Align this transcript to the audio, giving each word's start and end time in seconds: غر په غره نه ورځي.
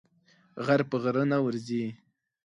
غر 0.65 0.81
په 0.89 0.95
غره 1.03 1.23
نه 1.31 1.37
ورځي. 1.45 1.83